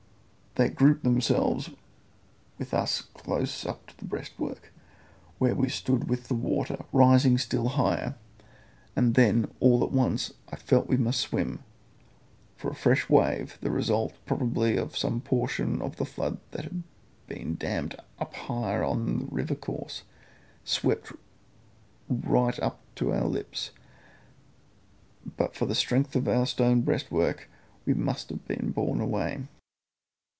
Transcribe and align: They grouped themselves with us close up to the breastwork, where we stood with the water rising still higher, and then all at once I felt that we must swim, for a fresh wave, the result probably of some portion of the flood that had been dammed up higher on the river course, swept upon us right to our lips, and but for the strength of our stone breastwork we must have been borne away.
They 0.55 0.67
grouped 0.67 1.05
themselves 1.05 1.69
with 2.57 2.73
us 2.73 3.03
close 3.13 3.65
up 3.65 3.87
to 3.87 3.97
the 3.97 4.03
breastwork, 4.03 4.73
where 5.37 5.55
we 5.55 5.69
stood 5.69 6.09
with 6.09 6.27
the 6.27 6.33
water 6.33 6.83
rising 6.91 7.37
still 7.37 7.69
higher, 7.69 8.15
and 8.93 9.15
then 9.15 9.49
all 9.61 9.81
at 9.81 9.93
once 9.93 10.33
I 10.51 10.57
felt 10.57 10.87
that 10.87 10.91
we 10.91 10.97
must 10.97 11.21
swim, 11.21 11.63
for 12.57 12.69
a 12.69 12.75
fresh 12.75 13.07
wave, 13.07 13.59
the 13.61 13.71
result 13.71 14.13
probably 14.25 14.75
of 14.75 14.97
some 14.97 15.21
portion 15.21 15.81
of 15.81 15.95
the 15.95 16.03
flood 16.03 16.37
that 16.51 16.65
had 16.65 16.83
been 17.27 17.55
dammed 17.55 17.95
up 18.19 18.33
higher 18.33 18.83
on 18.83 19.19
the 19.19 19.25
river 19.27 19.55
course, 19.55 20.03
swept 20.65 21.13
upon 22.09 22.17
us 22.17 22.27
right 22.59 22.73
to 22.97 23.13
our 23.13 23.23
lips, 23.25 23.71
and 25.23 25.37
but 25.37 25.55
for 25.55 25.65
the 25.65 25.73
strength 25.75 26.13
of 26.17 26.27
our 26.27 26.45
stone 26.45 26.81
breastwork 26.81 27.49
we 27.85 27.93
must 27.93 28.27
have 28.29 28.45
been 28.49 28.71
borne 28.71 28.99
away. 28.99 29.47